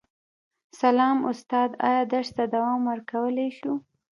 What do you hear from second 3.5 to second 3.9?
شو